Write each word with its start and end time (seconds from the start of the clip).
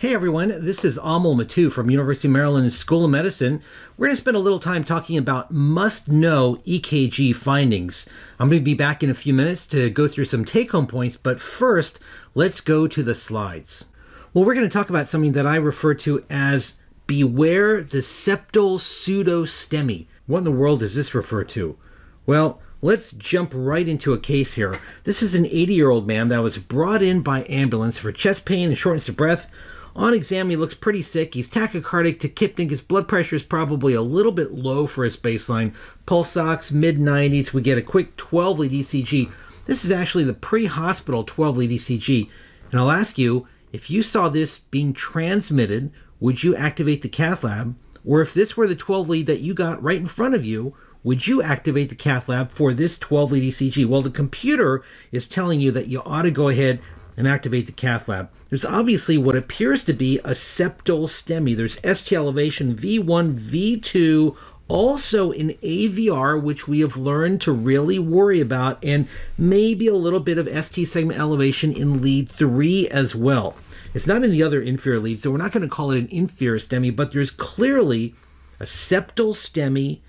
Hey 0.00 0.14
everyone, 0.14 0.48
this 0.64 0.82
is 0.82 0.96
Amal 0.96 1.36
Mattu 1.36 1.70
from 1.70 1.90
University 1.90 2.26
of 2.26 2.32
Maryland 2.32 2.72
School 2.72 3.04
of 3.04 3.10
Medicine. 3.10 3.62
We're 3.98 4.06
going 4.06 4.16
to 4.16 4.22
spend 4.22 4.34
a 4.34 4.40
little 4.40 4.58
time 4.58 4.82
talking 4.82 5.18
about 5.18 5.50
must-know 5.50 6.56
EKG 6.66 7.36
findings. 7.36 8.08
I'm 8.38 8.48
going 8.48 8.62
to 8.62 8.64
be 8.64 8.72
back 8.72 9.02
in 9.02 9.10
a 9.10 9.14
few 9.14 9.34
minutes 9.34 9.66
to 9.66 9.90
go 9.90 10.08
through 10.08 10.24
some 10.24 10.46
take-home 10.46 10.86
points, 10.86 11.18
but 11.18 11.38
first, 11.38 12.00
let's 12.34 12.62
go 12.62 12.86
to 12.86 13.02
the 13.02 13.14
slides. 13.14 13.84
Well, 14.32 14.46
we're 14.46 14.54
going 14.54 14.66
to 14.66 14.72
talk 14.72 14.88
about 14.88 15.06
something 15.06 15.32
that 15.32 15.46
I 15.46 15.56
refer 15.56 15.92
to 15.96 16.24
as 16.30 16.80
beware 17.06 17.82
the 17.82 17.98
septal 17.98 18.80
pseudo-STEMI. 18.80 20.06
What 20.26 20.38
in 20.38 20.44
the 20.44 20.50
world 20.50 20.80
does 20.80 20.94
this 20.94 21.14
refer 21.14 21.44
to? 21.44 21.76
Well, 22.24 22.62
Let's 22.82 23.12
jump 23.12 23.50
right 23.52 23.86
into 23.86 24.14
a 24.14 24.18
case 24.18 24.54
here. 24.54 24.80
This 25.04 25.22
is 25.22 25.34
an 25.34 25.44
80 25.44 25.74
year 25.74 25.90
old 25.90 26.06
man 26.06 26.28
that 26.28 26.42
was 26.42 26.56
brought 26.56 27.02
in 27.02 27.20
by 27.20 27.44
ambulance 27.46 27.98
for 27.98 28.10
chest 28.10 28.46
pain 28.46 28.68
and 28.68 28.78
shortness 28.78 29.06
of 29.06 29.18
breath 29.18 29.50
on 29.96 30.14
exam, 30.14 30.50
he 30.50 30.56
looks 30.56 30.74
pretty 30.74 31.02
sick. 31.02 31.34
He's 31.34 31.48
tachycardic, 31.48 32.18
tachypneic. 32.18 32.70
His 32.70 32.80
blood 32.80 33.08
pressure 33.08 33.36
is 33.36 33.42
probably 33.42 33.94
a 33.94 34.02
little 34.02 34.32
bit 34.32 34.52
low 34.52 34.86
for 34.86 35.04
his 35.04 35.16
baseline. 35.16 35.74
Pulse 36.06 36.36
ox, 36.36 36.70
mid 36.70 36.98
90s. 36.98 37.52
We 37.52 37.62
get 37.62 37.78
a 37.78 37.82
quick 37.82 38.16
12 38.16 38.58
lead 38.60 38.72
ECG. 38.72 39.32
This 39.64 39.84
is 39.84 39.90
actually 39.90 40.24
the 40.24 40.34
pre 40.34 40.66
hospital 40.66 41.24
12 41.24 41.56
lead 41.58 41.70
ECG. 41.70 42.30
And 42.70 42.80
I'll 42.80 42.90
ask 42.90 43.18
you 43.18 43.46
if 43.72 43.90
you 43.90 44.02
saw 44.02 44.28
this 44.28 44.58
being 44.58 44.92
transmitted, 44.92 45.90
would 46.18 46.42
you 46.42 46.54
activate 46.54 47.02
the 47.02 47.08
cath 47.08 47.44
lab? 47.44 47.76
Or 48.04 48.20
if 48.20 48.32
this 48.32 48.56
were 48.56 48.66
the 48.66 48.74
12 48.74 49.08
lead 49.08 49.26
that 49.26 49.40
you 49.40 49.54
got 49.54 49.82
right 49.82 50.00
in 50.00 50.06
front 50.06 50.34
of 50.34 50.44
you, 50.44 50.74
would 51.02 51.26
you 51.26 51.42
activate 51.42 51.88
the 51.88 51.94
cath 51.94 52.28
lab 52.28 52.50
for 52.50 52.72
this 52.72 52.98
12 52.98 53.32
lead 53.32 53.42
ECG? 53.42 53.86
Well, 53.86 54.02
the 54.02 54.10
computer 54.10 54.82
is 55.12 55.26
telling 55.26 55.60
you 55.60 55.70
that 55.72 55.88
you 55.88 56.02
ought 56.04 56.22
to 56.22 56.30
go 56.30 56.48
ahead 56.48 56.80
and 57.20 57.28
activate 57.28 57.66
the 57.66 57.72
cath 57.72 58.08
lab. 58.08 58.30
There's 58.48 58.64
obviously 58.64 59.18
what 59.18 59.36
appears 59.36 59.84
to 59.84 59.92
be 59.92 60.18
a 60.20 60.30
septal 60.30 61.04
STEMI. 61.06 61.54
There's 61.54 61.78
ST 61.84 62.16
elevation 62.16 62.74
V1, 62.74 63.38
V2, 63.38 64.34
also 64.68 65.30
in 65.30 65.50
AVR, 65.62 66.42
which 66.42 66.66
we 66.66 66.80
have 66.80 66.96
learned 66.96 67.42
to 67.42 67.52
really 67.52 67.98
worry 67.98 68.40
about, 68.40 68.82
and 68.82 69.06
maybe 69.36 69.86
a 69.86 69.94
little 69.94 70.18
bit 70.18 70.38
of 70.38 70.48
ST 70.64 70.88
segment 70.88 71.20
elevation 71.20 71.74
in 71.74 72.00
lead 72.00 72.30
3 72.30 72.88
as 72.88 73.14
well. 73.14 73.54
It's 73.92 74.06
not 74.06 74.24
in 74.24 74.30
the 74.30 74.42
other 74.42 74.62
inferior 74.62 75.00
leads, 75.00 75.22
so 75.22 75.30
we're 75.30 75.36
not 75.36 75.52
going 75.52 75.62
to 75.62 75.68
call 75.68 75.90
it 75.90 75.98
an 75.98 76.08
inferior 76.10 76.58
STEMI, 76.58 76.96
but 76.96 77.12
there's 77.12 77.30
clearly 77.30 78.14
a 78.58 78.64
septal 78.64 79.34
STEMI 79.34 80.00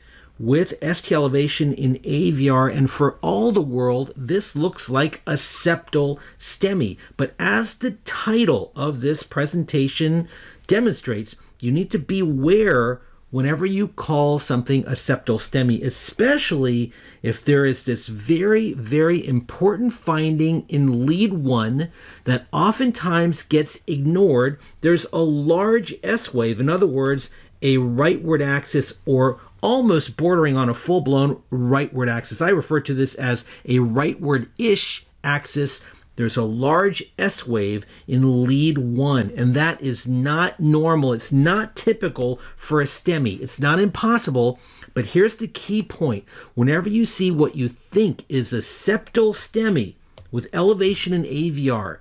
with 0.41 0.73
ST 0.81 1.11
elevation 1.11 1.71
in 1.71 1.97
AVR, 1.97 2.75
and 2.75 2.89
for 2.89 3.19
all 3.21 3.51
the 3.51 3.61
world, 3.61 4.11
this 4.17 4.55
looks 4.55 4.89
like 4.89 5.21
a 5.27 5.33
septal 5.33 6.19
STEMI. 6.39 6.97
But 7.15 7.35
as 7.37 7.75
the 7.75 7.91
title 8.05 8.71
of 8.75 9.01
this 9.01 9.21
presentation 9.21 10.27
demonstrates, 10.65 11.35
you 11.59 11.71
need 11.71 11.91
to 11.91 11.99
beware 11.99 13.01
whenever 13.29 13.67
you 13.67 13.87
call 13.87 14.39
something 14.39 14.83
a 14.85 14.91
septal 14.91 15.39
STEMI, 15.39 15.83
especially 15.83 16.91
if 17.21 17.45
there 17.45 17.63
is 17.63 17.85
this 17.85 18.07
very, 18.07 18.73
very 18.73 19.25
important 19.25 19.93
finding 19.93 20.65
in 20.67 21.05
lead 21.05 21.33
one 21.33 21.91
that 22.23 22.47
oftentimes 22.51 23.43
gets 23.43 23.79
ignored. 23.85 24.59
There's 24.81 25.05
a 25.13 25.19
large 25.19 25.93
S 26.03 26.33
wave, 26.33 26.59
in 26.59 26.67
other 26.67 26.87
words, 26.87 27.29
a 27.61 27.77
rightward 27.77 28.43
axis 28.43 28.99
or 29.05 29.39
almost 29.61 30.17
bordering 30.17 30.57
on 30.57 30.69
a 30.69 30.73
full 30.73 31.01
blown 31.01 31.41
rightward 31.51 32.09
axis. 32.09 32.41
I 32.41 32.49
refer 32.49 32.81
to 32.81 32.93
this 32.93 33.15
as 33.15 33.45
a 33.65 33.77
rightward 33.77 34.49
ish 34.57 35.05
axis. 35.23 35.81
There's 36.17 36.37
a 36.37 36.43
large 36.43 37.03
S 37.17 37.47
wave 37.47 37.85
in 38.07 38.45
lead 38.45 38.77
one, 38.77 39.31
and 39.35 39.53
that 39.53 39.81
is 39.81 40.07
not 40.07 40.59
normal. 40.59 41.13
It's 41.13 41.31
not 41.31 41.75
typical 41.75 42.39
for 42.55 42.81
a 42.81 42.85
STEMI. 42.85 43.41
It's 43.41 43.59
not 43.59 43.79
impossible, 43.79 44.59
but 44.93 45.07
here's 45.07 45.37
the 45.37 45.47
key 45.47 45.81
point. 45.81 46.25
Whenever 46.53 46.89
you 46.89 47.05
see 47.05 47.31
what 47.31 47.55
you 47.55 47.67
think 47.67 48.25
is 48.27 48.51
a 48.51 48.57
septal 48.57 49.33
STEMI 49.33 49.95
with 50.31 50.49
elevation 50.53 51.13
in 51.13 51.23
AVR, 51.23 51.99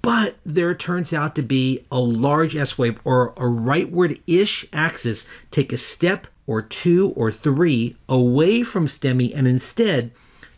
but 0.00 0.36
there 0.44 0.74
turns 0.74 1.12
out 1.12 1.34
to 1.34 1.42
be 1.42 1.84
a 1.90 2.00
large 2.00 2.54
S 2.54 2.78
wave 2.78 3.00
or 3.04 3.30
a 3.30 3.42
rightward 3.42 4.20
ish 4.26 4.66
axis, 4.72 5.26
take 5.50 5.72
a 5.72 5.78
step 5.78 6.26
or 6.46 6.62
two 6.62 7.12
or 7.16 7.30
three 7.30 7.96
away 8.08 8.62
from 8.62 8.86
STEMI 8.86 9.32
and 9.34 9.46
instead 9.46 10.10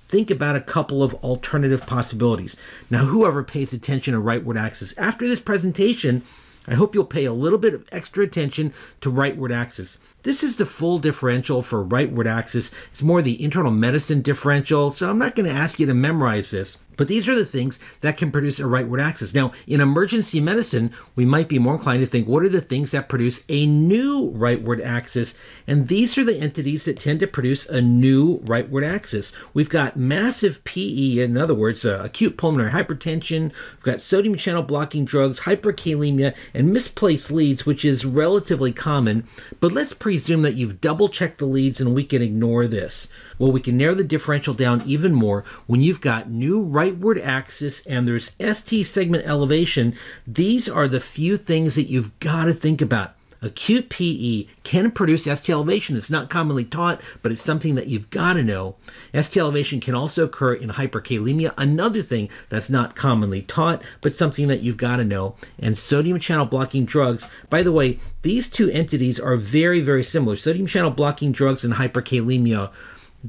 think 0.06 0.30
about 0.30 0.56
a 0.56 0.60
couple 0.60 1.02
of 1.02 1.14
alternative 1.16 1.86
possibilities. 1.86 2.56
Now, 2.90 3.04
whoever 3.06 3.42
pays 3.42 3.72
attention 3.72 4.14
to 4.14 4.20
rightward 4.20 4.60
axis, 4.60 4.96
after 4.96 5.26
this 5.26 5.40
presentation, 5.40 6.22
I 6.66 6.74
hope 6.74 6.94
you'll 6.94 7.04
pay 7.04 7.24
a 7.24 7.32
little 7.32 7.58
bit 7.58 7.74
of 7.74 7.84
extra 7.90 8.24
attention 8.24 8.72
to 9.00 9.10
rightward 9.10 9.52
axis. 9.52 9.98
This 10.24 10.42
is 10.42 10.56
the 10.56 10.64
full 10.64 10.98
differential 10.98 11.60
for 11.60 11.84
rightward 11.84 12.24
axis. 12.24 12.72
It's 12.90 13.02
more 13.02 13.20
the 13.20 13.42
internal 13.44 13.70
medicine 13.70 14.22
differential, 14.22 14.90
so 14.90 15.10
I'm 15.10 15.18
not 15.18 15.34
going 15.36 15.48
to 15.48 15.54
ask 15.54 15.78
you 15.78 15.84
to 15.84 15.92
memorize 15.92 16.50
this. 16.50 16.78
But 16.96 17.08
these 17.08 17.28
are 17.28 17.34
the 17.34 17.44
things 17.44 17.78
that 18.00 18.16
can 18.16 18.30
produce 18.30 18.60
a 18.60 18.64
rightward 18.64 19.02
axis. 19.02 19.34
Now, 19.34 19.52
in 19.66 19.80
emergency 19.80 20.40
medicine, 20.40 20.92
we 21.16 21.24
might 21.24 21.48
be 21.48 21.58
more 21.58 21.74
inclined 21.74 22.02
to 22.02 22.06
think 22.06 22.28
what 22.28 22.42
are 22.42 22.48
the 22.48 22.60
things 22.60 22.92
that 22.92 23.08
produce 23.08 23.42
a 23.48 23.66
new 23.66 24.32
rightward 24.32 24.84
axis? 24.84 25.34
And 25.66 25.88
these 25.88 26.16
are 26.18 26.24
the 26.24 26.38
entities 26.38 26.84
that 26.84 26.98
tend 26.98 27.20
to 27.20 27.26
produce 27.26 27.66
a 27.66 27.80
new 27.80 28.38
rightward 28.40 28.88
axis. 28.88 29.32
We've 29.52 29.68
got 29.68 29.96
massive 29.96 30.62
PE, 30.64 31.18
in 31.18 31.36
other 31.36 31.54
words, 31.54 31.84
uh, 31.84 32.00
acute 32.02 32.36
pulmonary 32.36 32.70
hypertension, 32.70 33.52
we've 33.74 33.82
got 33.82 34.02
sodium 34.02 34.36
channel 34.36 34.62
blocking 34.62 35.04
drugs, 35.04 35.40
hyperkalemia, 35.40 36.34
and 36.52 36.72
misplaced 36.72 37.32
leads, 37.32 37.66
which 37.66 37.84
is 37.84 38.04
relatively 38.04 38.72
common. 38.72 39.26
But 39.60 39.72
let's 39.72 39.94
presume 40.14 40.42
that 40.42 40.54
you've 40.54 40.80
double 40.80 41.08
checked 41.10 41.36
the 41.36 41.44
leads 41.44 41.82
and 41.82 41.94
we 41.94 42.02
can 42.02 42.22
ignore 42.22 42.66
this. 42.66 43.08
Well, 43.38 43.52
we 43.52 43.60
can 43.60 43.76
narrow 43.76 43.94
the 43.94 44.04
differential 44.04 44.54
down 44.54 44.80
even 44.86 45.12
more 45.12 45.44
when 45.66 45.82
you've 45.82 46.00
got 46.00 46.30
new 46.30 46.64
rightward 46.64 47.22
axis 47.22 47.84
and 47.84 48.08
there's 48.08 48.30
ST 48.40 48.86
segment 48.86 49.26
elevation. 49.26 49.94
These 50.26 50.66
are 50.66 50.88
the 50.88 51.00
few 51.00 51.36
things 51.36 51.74
that 51.74 51.90
you've 51.90 52.18
got 52.20 52.46
to 52.46 52.54
think 52.54 52.80
about. 52.80 53.14
Acute 53.44 53.90
PE 53.90 54.46
can 54.62 54.90
produce 54.90 55.24
ST 55.24 55.50
elevation. 55.50 55.96
It's 55.96 56.08
not 56.08 56.30
commonly 56.30 56.64
taught, 56.64 57.02
but 57.20 57.30
it's 57.30 57.42
something 57.42 57.74
that 57.74 57.88
you've 57.88 58.08
got 58.08 58.32
to 58.34 58.42
know. 58.42 58.76
ST 59.12 59.36
elevation 59.36 59.80
can 59.80 59.94
also 59.94 60.24
occur 60.24 60.54
in 60.54 60.70
hyperkalemia, 60.70 61.52
another 61.58 62.00
thing 62.00 62.30
that's 62.48 62.70
not 62.70 62.96
commonly 62.96 63.42
taught, 63.42 63.82
but 64.00 64.14
something 64.14 64.48
that 64.48 64.62
you've 64.62 64.78
got 64.78 64.96
to 64.96 65.04
know. 65.04 65.36
And 65.58 65.76
sodium 65.76 66.18
channel 66.18 66.46
blocking 66.46 66.86
drugs, 66.86 67.28
by 67.50 67.62
the 67.62 67.72
way, 67.72 67.98
these 68.22 68.48
two 68.48 68.70
entities 68.70 69.20
are 69.20 69.36
very, 69.36 69.82
very 69.82 70.02
similar. 70.02 70.36
Sodium 70.36 70.66
channel 70.66 70.90
blocking 70.90 71.30
drugs 71.30 71.66
and 71.66 71.74
hyperkalemia 71.74 72.72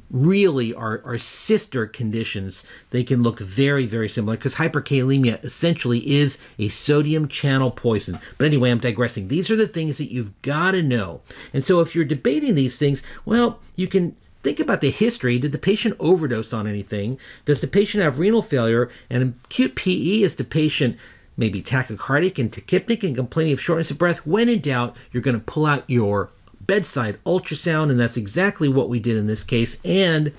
really 0.10 0.74
are, 0.74 1.02
are 1.06 1.18
sister 1.18 1.86
conditions. 1.86 2.66
They 2.90 3.04
can 3.04 3.24
look 3.24 3.40
very, 3.40 3.86
very 3.86 4.10
similar 4.10 4.38
because 4.38 4.56
hyperkalemia 4.56 5.44
essentially 5.44 6.00
is 6.10 6.38
a 6.60 6.70
sodium 6.70 7.28
channel 7.28 7.72
poison. 7.72 8.20
But 8.38 8.48
anyway, 8.48 8.72
I'm 8.72 8.80
digressing. 8.80 9.28
These 9.28 9.50
are 9.50 9.56
the 9.56 9.68
things 9.68 9.98
that 9.98 10.12
you've 10.12 10.40
got 10.42 10.72
to 10.72 10.82
know. 10.82 11.22
And 11.54 11.64
so 11.64 11.82
if 11.82 11.96
you're 11.96 12.06
debating 12.06 12.56
these 12.56 12.78
things, 12.78 13.04
well, 13.26 13.60
you 13.76 13.88
can 13.88 14.16
think 14.44 14.60
about 14.60 14.82
the 14.82 14.92
history. 14.92 15.40
Did 15.40 15.52
the 15.52 15.58
patient 15.58 15.96
overdose 16.00 16.54
on 16.54 16.68
anything? 16.68 17.18
Does 17.46 17.62
the 17.62 17.68
patient 17.68 18.04
have 18.04 18.20
renal 18.20 18.42
failure? 18.42 18.90
And 19.10 19.36
acute 19.46 19.76
PE 19.76 20.22
is 20.22 20.36
the 20.36 20.44
patient 20.44 20.98
maybe 21.38 21.62
tachycardic 21.62 22.40
and 22.40 22.52
tachypneic 22.52 23.04
and 23.04 23.16
complaining 23.16 23.54
of 23.54 23.62
shortness 23.62 23.92
of 23.92 23.98
breath? 23.98 24.26
When 24.26 24.48
in 24.50 24.62
doubt, 24.62 24.96
you're 25.12 25.24
going 25.24 25.38
to 25.38 25.44
pull 25.44 25.66
out 25.66 25.84
your 25.88 26.30
bedside 26.68 27.24
ultrasound, 27.26 27.90
and 27.90 28.00
that's 28.00 28.18
exactly 28.18 28.68
what 28.68 28.90
we 28.90 29.00
did 29.00 29.18
in 29.18 29.28
this 29.28 29.44
case. 29.44 29.78
And 29.84 30.32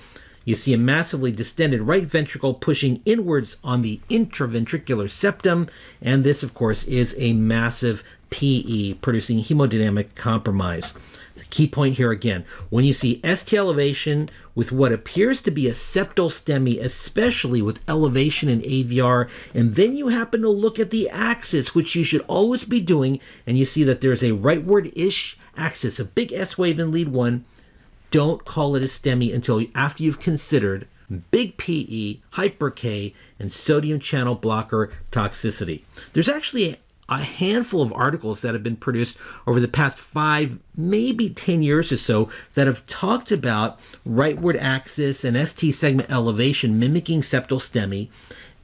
you 0.45 0.55
see 0.55 0.73
a 0.73 0.77
massively 0.77 1.31
distended 1.31 1.81
right 1.81 2.05
ventricle 2.05 2.53
pushing 2.53 3.01
inwards 3.05 3.57
on 3.63 3.81
the 3.81 3.99
intraventricular 4.09 5.11
septum, 5.11 5.67
and 6.01 6.23
this, 6.23 6.41
of 6.41 6.53
course, 6.53 6.85
is 6.85 7.15
a 7.17 7.33
massive 7.33 8.03
PE 8.29 8.93
producing 8.93 9.39
hemodynamic 9.39 10.15
compromise. 10.15 10.93
Key 11.49 11.67
point 11.67 11.95
here 11.95 12.11
again 12.11 12.45
when 12.69 12.83
you 12.83 12.93
see 12.93 13.21
ST 13.23 13.57
elevation 13.57 14.29
with 14.53 14.71
what 14.71 14.91
appears 14.91 15.41
to 15.41 15.51
be 15.51 15.67
a 15.67 15.71
septal 15.71 16.29
STEMI, 16.29 16.79
especially 16.79 17.61
with 17.61 17.83
elevation 17.87 18.49
in 18.49 18.61
AVR, 18.61 19.29
and 19.53 19.75
then 19.75 19.95
you 19.95 20.09
happen 20.09 20.41
to 20.41 20.49
look 20.49 20.79
at 20.79 20.89
the 20.89 21.09
axis, 21.09 21.73
which 21.73 21.95
you 21.95 22.03
should 22.03 22.21
always 22.27 22.65
be 22.65 22.81
doing, 22.81 23.19
and 23.45 23.57
you 23.57 23.65
see 23.65 23.83
that 23.83 24.01
there's 24.01 24.23
a 24.23 24.31
rightward 24.31 24.91
ish 24.95 25.37
axis, 25.55 25.99
a 25.99 26.05
big 26.05 26.33
S 26.33 26.57
wave 26.57 26.79
in 26.79 26.91
lead 26.91 27.09
one, 27.09 27.45
don't 28.11 28.45
call 28.45 28.75
it 28.75 28.83
a 28.83 28.87
STEMI 28.87 29.33
until 29.33 29.63
after 29.75 30.03
you've 30.03 30.19
considered 30.19 30.87
big 31.31 31.57
PE, 31.57 32.17
hyper 32.31 32.69
K, 32.69 33.13
and 33.39 33.51
sodium 33.51 33.99
channel 33.99 34.35
blocker 34.35 34.91
toxicity. 35.11 35.83
There's 36.13 36.29
actually 36.29 36.77
a 37.09 37.23
handful 37.23 37.81
of 37.81 37.93
articles 37.93 38.41
that 38.41 38.53
have 38.53 38.63
been 38.63 38.75
produced 38.75 39.17
over 39.45 39.59
the 39.59 39.67
past 39.67 39.97
five, 39.97 40.57
maybe 40.75 41.29
10 41.29 41.61
years 41.61 41.91
or 41.91 41.97
so 41.97 42.29
that 42.53 42.67
have 42.67 42.85
talked 42.87 43.31
about 43.31 43.79
rightward 44.07 44.59
axis 44.59 45.23
and 45.23 45.47
ST 45.47 45.73
segment 45.73 46.11
elevation 46.11 46.77
mimicking 46.77 47.21
septal 47.21 47.61
STEMI 47.61 48.09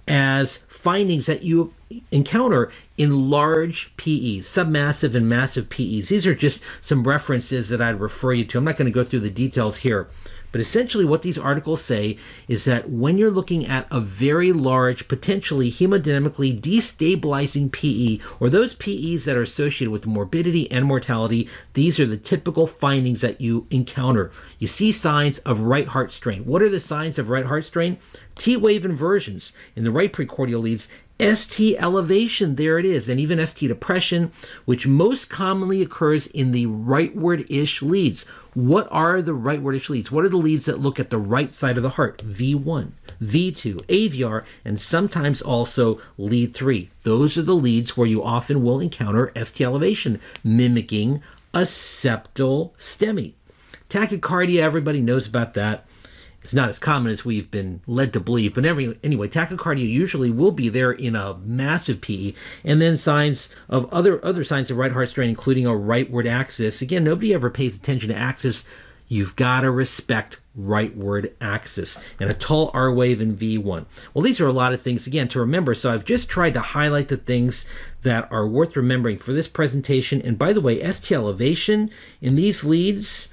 as 0.05 0.57
findings 0.57 1.27
that 1.27 1.43
you 1.43 1.73
encounter 2.11 2.69
in 2.97 3.29
large 3.29 3.95
PEs, 3.95 4.45
submassive 4.45 5.15
and 5.15 5.29
massive 5.29 5.69
PEs. 5.69 6.09
These 6.09 6.27
are 6.27 6.35
just 6.35 6.61
some 6.81 7.07
references 7.07 7.69
that 7.69 7.81
I'd 7.81 7.99
refer 7.99 8.33
you 8.33 8.45
to. 8.45 8.57
I'm 8.57 8.65
not 8.65 8.75
going 8.75 8.91
to 8.91 8.91
go 8.91 9.03
through 9.03 9.21
the 9.21 9.29
details 9.29 9.77
here. 9.77 10.09
But 10.53 10.61
essentially, 10.61 11.03
what 11.03 11.23
these 11.23 11.38
articles 11.38 11.83
say 11.83 12.15
is 12.47 12.63
that 12.65 12.89
when 12.89 13.17
you're 13.17 13.31
looking 13.31 13.65
at 13.65 13.88
a 13.91 14.00
very 14.00 14.53
large, 14.53 15.07
potentially 15.07 15.71
hemodynamically 15.71 16.61
destabilizing 16.61 17.71
PE, 17.71 18.23
or 18.39 18.50
those 18.50 18.75
PEs 18.75 19.25
that 19.25 19.35
are 19.35 19.41
associated 19.41 19.91
with 19.91 20.07
morbidity 20.07 20.71
and 20.71 20.85
mortality, 20.85 21.50
these 21.73 22.00
are 22.00 22.05
the 22.05 22.17
typical 22.17 22.67
findings 22.67 23.21
that 23.21 23.41
you 23.41 23.65
encounter. 23.71 24.31
You 24.59 24.67
see 24.67 24.91
signs 24.91 25.39
of 25.39 25.59
right 25.61 25.88
heart 25.88 26.11
strain. 26.11 26.45
What 26.45 26.61
are 26.61 26.69
the 26.69 26.79
signs 26.79 27.17
of 27.17 27.29
right 27.29 27.45
heart 27.45 27.65
strain? 27.65 27.97
T 28.35 28.55
wave 28.55 28.85
inversions 28.85 29.53
in 29.75 29.83
the 29.83 29.91
right 29.91 30.13
precordial 30.13 30.61
leads 30.61 30.88
ST 31.19 31.77
elevation, 31.77 32.56
there 32.56 32.80
it 32.80 32.86
is, 32.86 33.07
and 33.07 33.19
even 33.19 33.45
ST 33.45 33.68
depression, 33.69 34.31
which 34.65 34.88
most 34.88 35.30
commonly 35.30 35.81
occurs 35.81 36.27
in 36.27 36.51
the 36.51 36.65
rightward 36.65 37.45
ish 37.50 37.81
leads. 37.81 38.25
What 38.54 38.88
are 38.92 39.21
the 39.21 39.33
rightward 39.33 39.75
ish 39.75 39.89
leads? 39.89 40.12
What 40.12 40.25
are 40.25 40.30
the 40.30 40.38
leads 40.38 40.65
that 40.65 40.80
look 40.80 41.00
at 41.00 41.12
the 41.12 41.18
right 41.18 41.54
side 41.54 41.77
of 41.77 41.83
the 41.83 41.92
heart? 41.92 42.24
V1, 42.25 42.92
V2, 43.21 43.75
AVR, 43.86 44.44
and 44.65 44.81
sometimes 44.81 45.42
also 45.42 46.01
lead 46.18 46.54
3. 46.54 46.89
Those 47.04 47.38
are 47.38 47.44
the 47.44 47.56
leads 47.56 47.95
where 47.95 48.07
you 48.07 48.24
often 48.24 48.63
will 48.63 48.80
encounter 48.80 49.31
ST 49.36 49.62
elevation, 49.62 50.19
mimicking 50.44 51.21
a 51.54 51.62
septal 51.62 52.71
STEMI. 52.77 53.33
Tachycardia, 53.89 54.62
everybody 54.62 55.01
knows 55.01 55.27
about 55.27 55.54
that. 55.54 55.86
It's 56.43 56.53
not 56.53 56.69
as 56.69 56.79
common 56.79 57.11
as 57.11 57.23
we've 57.23 57.49
been 57.49 57.81
led 57.87 58.11
to 58.13 58.19
believe, 58.19 58.53
but 58.53 58.65
every, 58.65 58.99
anyway, 59.03 59.29
tachycardia 59.29 59.89
usually 59.89 60.29
will 60.29 60.51
be 60.51 60.69
there 60.69 60.91
in 60.91 61.15
a 61.15 61.35
massive 61.37 62.01
PE, 62.01 62.33
and 62.63 62.81
then 62.81 62.97
signs 62.97 63.53
of 63.69 63.91
other 63.93 64.23
other 64.23 64.43
signs 64.43 64.69
of 64.69 64.77
right 64.77 64.91
heart 64.91 65.09
strain, 65.09 65.29
including 65.29 65.65
a 65.65 65.71
rightward 65.71 66.25
axis. 66.25 66.81
Again, 66.81 67.03
nobody 67.03 67.33
ever 67.33 67.49
pays 67.49 67.77
attention 67.77 68.09
to 68.09 68.15
axis. 68.15 68.65
You've 69.07 69.35
got 69.35 69.61
to 69.61 69.71
respect 69.71 70.39
rightward 70.57 71.33
axis 71.41 71.99
and 72.19 72.29
a 72.29 72.33
tall 72.33 72.71
R 72.73 72.91
wave 72.91 73.21
in 73.21 73.35
V1. 73.35 73.85
Well, 74.13 74.23
these 74.23 74.39
are 74.39 74.47
a 74.47 74.51
lot 74.51 74.73
of 74.73 74.81
things 74.81 75.07
again 75.07 75.27
to 75.29 75.39
remember. 75.39 75.75
So 75.75 75.91
I've 75.91 76.05
just 76.05 76.29
tried 76.29 76.53
to 76.53 76.59
highlight 76.59 77.07
the 77.09 77.17
things 77.17 77.65
that 78.03 78.31
are 78.31 78.47
worth 78.47 78.75
remembering 78.75 79.17
for 79.17 79.33
this 79.33 79.47
presentation. 79.47 80.21
And 80.21 80.37
by 80.37 80.53
the 80.53 80.61
way, 80.61 80.79
ST 80.91 81.11
elevation 81.11 81.89
in 82.21 82.35
these 82.35 82.63
leads 82.63 83.32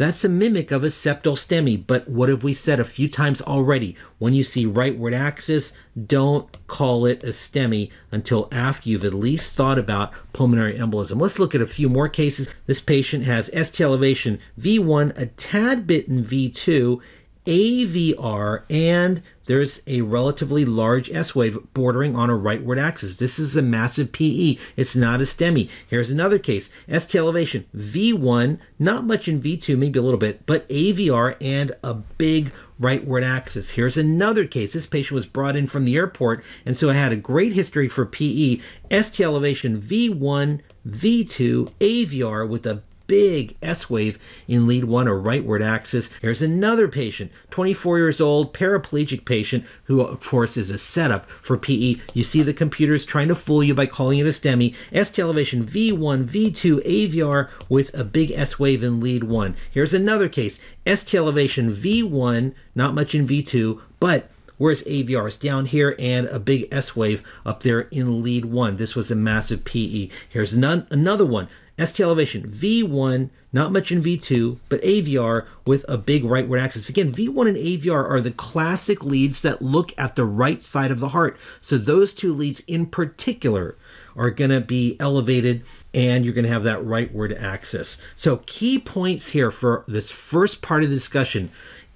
that's 0.00 0.24
a 0.24 0.30
mimic 0.30 0.70
of 0.70 0.82
a 0.82 0.86
septal 0.86 1.36
STEMI, 1.36 1.86
but 1.86 2.08
what 2.08 2.30
have 2.30 2.42
we 2.42 2.54
said 2.54 2.80
a 2.80 2.84
few 2.84 3.06
times 3.06 3.42
already? 3.42 3.94
When 4.16 4.32
you 4.32 4.42
see 4.42 4.64
rightward 4.64 5.12
axis, 5.14 5.74
don't 6.06 6.48
call 6.66 7.04
it 7.04 7.22
a 7.22 7.34
STEMI 7.34 7.90
until 8.10 8.48
after 8.50 8.88
you've 8.88 9.04
at 9.04 9.12
least 9.12 9.56
thought 9.56 9.78
about 9.78 10.14
pulmonary 10.32 10.78
embolism. 10.78 11.20
Let's 11.20 11.38
look 11.38 11.54
at 11.54 11.60
a 11.60 11.66
few 11.66 11.90
more 11.90 12.08
cases. 12.08 12.48
This 12.64 12.80
patient 12.80 13.24
has 13.24 13.48
ST 13.48 13.78
elevation 13.78 14.38
V1, 14.58 15.18
a 15.18 15.26
tad 15.26 15.86
bit 15.86 16.08
in 16.08 16.24
V2, 16.24 17.02
AVR, 17.50 18.62
and 18.70 19.22
there's 19.46 19.82
a 19.88 20.02
relatively 20.02 20.64
large 20.64 21.10
S 21.10 21.34
wave 21.34 21.58
bordering 21.74 22.14
on 22.14 22.30
a 22.30 22.34
rightward 22.34 22.80
axis. 22.80 23.16
This 23.16 23.40
is 23.40 23.56
a 23.56 23.62
massive 23.62 24.12
PE. 24.12 24.56
It's 24.76 24.94
not 24.94 25.20
a 25.20 25.24
STEMI. 25.24 25.68
Here's 25.88 26.10
another 26.10 26.38
case. 26.38 26.70
ST 26.88 27.16
elevation 27.16 27.66
V1, 27.76 28.60
not 28.78 29.04
much 29.04 29.26
in 29.26 29.42
V2, 29.42 29.76
maybe 29.76 29.98
a 29.98 30.02
little 30.02 30.16
bit, 30.16 30.46
but 30.46 30.68
AVR 30.68 31.36
and 31.40 31.72
a 31.82 31.94
big 31.94 32.52
rightward 32.80 33.24
axis. 33.24 33.70
Here's 33.70 33.96
another 33.96 34.46
case. 34.46 34.74
This 34.74 34.86
patient 34.86 35.16
was 35.16 35.26
brought 35.26 35.56
in 35.56 35.66
from 35.66 35.84
the 35.84 35.96
airport, 35.96 36.44
and 36.64 36.78
so 36.78 36.88
I 36.88 36.94
had 36.94 37.10
a 37.10 37.16
great 37.16 37.52
history 37.54 37.88
for 37.88 38.06
PE. 38.06 38.60
ST 38.92 39.20
elevation 39.26 39.80
V1, 39.80 40.60
V2, 40.86 41.72
AVR 41.80 42.48
with 42.48 42.64
a 42.64 42.84
big 43.10 43.56
S 43.60 43.90
wave 43.90 44.20
in 44.46 44.68
lead 44.68 44.84
one 44.84 45.08
or 45.08 45.20
rightward 45.20 45.66
axis. 45.66 46.12
Here's 46.22 46.42
another 46.42 46.86
patient, 46.86 47.32
24 47.50 47.98
years 47.98 48.20
old, 48.20 48.54
paraplegic 48.54 49.24
patient, 49.24 49.64
who 49.84 50.00
of 50.00 50.20
course 50.20 50.56
is 50.56 50.70
a 50.70 50.78
setup 50.78 51.28
for 51.28 51.56
PE. 51.56 51.96
You 52.14 52.22
see 52.22 52.42
the 52.42 52.54
computers 52.54 53.04
trying 53.04 53.26
to 53.26 53.34
fool 53.34 53.64
you 53.64 53.74
by 53.74 53.86
calling 53.86 54.20
it 54.20 54.26
a 54.26 54.28
STEMI. 54.28 54.76
ST 54.92 55.18
elevation 55.18 55.66
V1, 55.66 56.22
V2, 56.22 56.86
AVR 56.86 57.50
with 57.68 57.92
a 57.98 58.04
big 58.04 58.30
S 58.30 58.60
wave 58.60 58.84
in 58.84 59.00
lead 59.00 59.24
one. 59.24 59.56
Here's 59.68 59.92
another 59.92 60.28
case, 60.28 60.60
ST 60.86 61.12
elevation 61.12 61.72
V1, 61.72 62.54
not 62.76 62.94
much 62.94 63.12
in 63.16 63.26
V2, 63.26 63.80
but 63.98 64.30
Where's 64.56 64.84
AVR? 64.84 65.26
It's 65.26 65.38
down 65.38 65.64
here 65.64 65.96
and 65.98 66.26
a 66.26 66.38
big 66.38 66.68
S 66.70 66.94
wave 66.94 67.22
up 67.46 67.62
there 67.62 67.80
in 67.90 68.22
lead 68.22 68.44
one. 68.44 68.76
This 68.76 68.94
was 68.94 69.10
a 69.10 69.14
massive 69.14 69.64
PE. 69.64 70.10
Here's 70.28 70.52
another 70.52 71.24
one. 71.24 71.48
ST 71.84 72.00
elevation, 72.00 72.50
V1, 72.50 73.30
not 73.52 73.72
much 73.72 73.90
in 73.90 74.02
V2, 74.02 74.58
but 74.68 74.82
AVR 74.82 75.46
with 75.66 75.84
a 75.88 75.98
big 75.98 76.24
rightward 76.24 76.60
axis. 76.60 76.88
Again, 76.88 77.12
V1 77.12 77.48
and 77.48 77.56
AVR 77.56 78.08
are 78.08 78.20
the 78.20 78.30
classic 78.30 79.04
leads 79.04 79.42
that 79.42 79.62
look 79.62 79.92
at 79.98 80.16
the 80.16 80.24
right 80.24 80.62
side 80.62 80.90
of 80.90 81.00
the 81.00 81.08
heart. 81.08 81.38
So 81.60 81.78
those 81.78 82.12
two 82.12 82.32
leads 82.32 82.60
in 82.60 82.86
particular 82.86 83.76
are 84.16 84.30
going 84.30 84.50
to 84.50 84.60
be 84.60 84.96
elevated 85.00 85.64
and 85.94 86.24
you're 86.24 86.34
going 86.34 86.44
to 86.44 86.50
have 86.50 86.64
that 86.64 86.80
rightward 86.80 87.40
axis. 87.40 87.98
So 88.16 88.42
key 88.46 88.78
points 88.78 89.30
here 89.30 89.50
for 89.50 89.84
this 89.88 90.10
first 90.10 90.62
part 90.62 90.82
of 90.82 90.90
the 90.90 90.96
discussion 90.96 91.50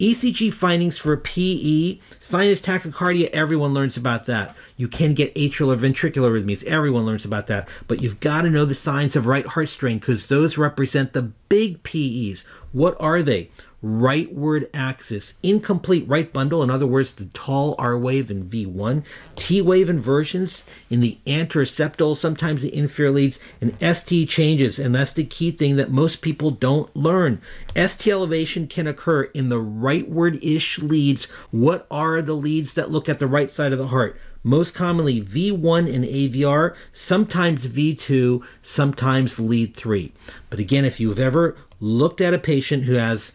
ECG 0.05 0.53
findings 0.53 0.99
for 0.99 1.17
PE, 1.17 1.99
sinus 2.21 2.61
tachycardia, 2.61 3.31
everyone 3.31 3.73
learns 3.73 3.97
about 3.97 4.27
that. 4.27 4.55
You 4.77 4.87
can 4.87 5.15
get 5.15 5.35
atrial 5.35 5.73
or 5.73 5.79
ventricular 5.79 6.31
arrhythmias, 6.31 6.63
everyone 6.65 7.07
learns 7.07 7.25
about 7.25 7.47
that. 7.47 7.67
But 7.89 8.03
you've 8.03 8.21
got 8.21 8.43
to 8.43 8.51
know 8.51 8.67
the 8.67 8.75
signs 8.75 9.17
of 9.17 9.27
right 9.27 9.47
heart 9.47 9.71
strain 9.71 9.99
because 9.99 10.29
those 10.29 10.59
represent 10.59 11.15
the 11.15 11.23
big 11.23 11.83
PEs. 11.85 12.43
What 12.73 12.99
are 13.01 13.23
they? 13.23 13.49
Rightward 13.85 14.71
axis, 14.73 15.35
incomplete 15.43 16.09
right 16.09 16.33
bundle, 16.33 16.63
in 16.63 16.71
other 16.71 16.87
words, 16.87 17.13
the 17.13 17.27
tall 17.27 17.75
R 17.79 17.99
wave 17.99 18.31
in 18.31 18.49
V1, 18.49 19.05
T 19.37 19.61
wave 19.61 19.91
inversions 19.91 20.65
in 20.89 21.01
the 21.01 21.19
anteroseptal, 21.27 22.17
sometimes 22.17 22.63
the 22.63 22.75
inferior 22.75 23.13
leads, 23.13 23.39
and 23.61 23.77
ST 23.81 24.27
changes, 24.29 24.79
and 24.79 24.95
that's 24.95 25.13
the 25.13 25.25
key 25.25 25.51
thing 25.51 25.77
that 25.77 25.91
most 25.91 26.23
people 26.23 26.51
don't 26.51 26.95
learn. 26.97 27.43
ST 27.77 28.11
elevation 28.11 28.67
can 28.67 28.87
occur 28.87 29.25
in 29.25 29.51
the 29.51 29.61
rightward 29.61 30.43
ish 30.43 30.79
leads. 30.79 31.27
What 31.51 31.87
are 31.91 32.23
the 32.23 32.35
leads 32.35 32.73
that 32.75 32.91
look 32.91 33.09
at 33.09 33.19
the 33.19 33.27
right 33.27 33.51
side 33.51 33.73
of 33.73 33.79
the 33.79 33.89
heart? 33.89 34.17
most 34.47 34.75
commonly 34.75 35.23
V1 35.23 35.93
and 35.93 36.05
AVR, 36.05 36.77
sometimes 36.93 37.67
V2, 37.67 38.45
sometimes 38.63 39.41
lead 39.41 39.75
3. 39.75 40.13
But 40.51 40.61
again, 40.61 40.85
if 40.85 41.01
you've 41.01 41.19
ever 41.19 41.57
looked 41.81 42.21
at 42.21 42.35
a 42.35 42.39
patient 42.39 42.85
who 42.85 42.93
has 42.93 43.33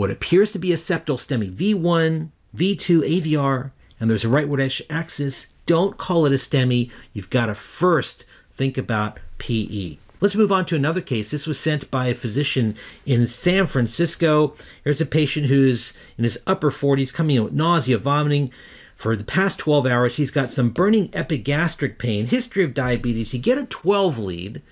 what 0.00 0.10
appears 0.10 0.50
to 0.50 0.58
be 0.58 0.72
a 0.72 0.76
septal 0.76 1.18
STEMI 1.18 1.52
V1, 1.52 2.30
V2, 2.56 3.20
AVR, 3.20 3.70
and 4.00 4.08
there's 4.08 4.24
a 4.24 4.28
rightward 4.28 4.80
axis, 4.88 5.48
don't 5.66 5.98
call 5.98 6.24
it 6.24 6.32
a 6.32 6.36
STEMI. 6.36 6.90
You've 7.12 7.28
got 7.28 7.46
to 7.46 7.54
first 7.54 8.24
think 8.54 8.78
about 8.78 9.18
PE. 9.36 9.98
Let's 10.22 10.34
move 10.34 10.52
on 10.52 10.64
to 10.66 10.74
another 10.74 11.02
case. 11.02 11.30
This 11.30 11.46
was 11.46 11.60
sent 11.60 11.90
by 11.90 12.06
a 12.06 12.14
physician 12.14 12.76
in 13.04 13.26
San 13.26 13.66
Francisco. 13.66 14.54
Here's 14.84 15.02
a 15.02 15.06
patient 15.06 15.48
who's 15.48 15.92
in 16.16 16.24
his 16.24 16.42
upper 16.46 16.70
40s, 16.70 17.12
coming 17.12 17.36
in 17.36 17.44
with 17.44 17.52
nausea, 17.52 17.98
vomiting. 17.98 18.50
For 18.96 19.14
the 19.16 19.22
past 19.22 19.58
12 19.58 19.86
hours, 19.86 20.16
he's 20.16 20.30
got 20.30 20.50
some 20.50 20.70
burning 20.70 21.10
epigastric 21.12 21.98
pain, 21.98 22.24
history 22.24 22.64
of 22.64 22.72
diabetes. 22.72 23.32
He 23.32 23.38
get 23.38 23.58
a 23.58 23.66
12 23.66 24.18
lead. 24.18 24.62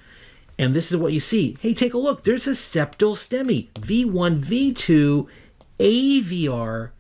And 0.59 0.75
this 0.75 0.91
is 0.91 0.97
what 0.97 1.13
you 1.13 1.21
see. 1.21 1.57
Hey, 1.61 1.73
take 1.73 1.95
a 1.95 1.99
look. 1.99 2.25
There's 2.25 2.49
a 2.49 2.51
septal 2.51 3.15
STEMI, 3.15 3.69
V1, 3.75 4.45
V2, 4.45 5.29
AVR, 5.79 6.91